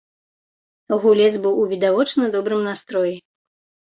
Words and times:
Гулец 1.01 1.27
быў 1.43 1.59
у 1.63 1.65
відавочна 1.75 2.31
добрым 2.37 2.61
настроі. 2.69 3.13